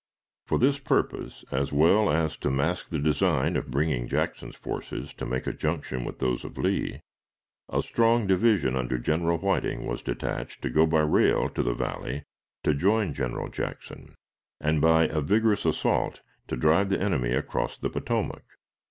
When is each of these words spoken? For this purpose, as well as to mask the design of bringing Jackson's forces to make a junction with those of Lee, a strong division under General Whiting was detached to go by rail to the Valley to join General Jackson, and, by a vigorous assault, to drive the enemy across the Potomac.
For 0.47 0.57
this 0.57 0.79
purpose, 0.79 1.45
as 1.51 1.71
well 1.71 2.09
as 2.09 2.35
to 2.37 2.49
mask 2.49 2.89
the 2.89 2.97
design 2.97 3.55
of 3.55 3.69
bringing 3.69 4.07
Jackson's 4.07 4.55
forces 4.55 5.13
to 5.13 5.27
make 5.27 5.45
a 5.45 5.53
junction 5.53 6.03
with 6.03 6.17
those 6.17 6.43
of 6.43 6.57
Lee, 6.57 7.01
a 7.69 7.83
strong 7.83 8.25
division 8.25 8.75
under 8.75 8.97
General 8.97 9.37
Whiting 9.37 9.85
was 9.85 10.01
detached 10.01 10.63
to 10.63 10.71
go 10.71 10.87
by 10.87 11.01
rail 11.01 11.49
to 11.49 11.61
the 11.61 11.75
Valley 11.75 12.23
to 12.63 12.73
join 12.73 13.13
General 13.13 13.49
Jackson, 13.49 14.15
and, 14.59 14.81
by 14.81 15.03
a 15.05 15.21
vigorous 15.21 15.67
assault, 15.67 16.21
to 16.47 16.55
drive 16.57 16.89
the 16.89 16.99
enemy 16.99 17.33
across 17.33 17.77
the 17.77 17.91
Potomac. 17.91 18.41